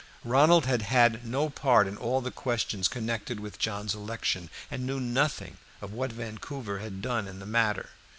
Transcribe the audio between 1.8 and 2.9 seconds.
in all the questions